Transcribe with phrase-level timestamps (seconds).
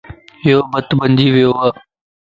[0.49, 1.69] يو بت بنجي ويووَ